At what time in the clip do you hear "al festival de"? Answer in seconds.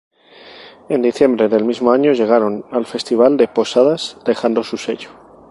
2.71-3.47